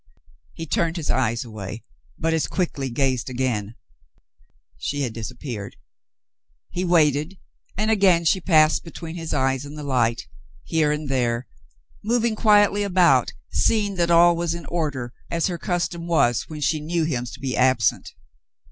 [0.55, 1.83] He turned his eyes away,
[2.17, 3.75] but as quickly gazed again;
[4.79, 5.75] she had disappeared.
[6.71, 7.37] He waited,
[7.77, 10.23] and again she passed between his eyes and the light,
[10.63, 11.45] here and there,
[12.03, 16.79] moving quietly about, seeing that all was in order, as her custom was when she
[16.79, 18.09] knew him to be absent.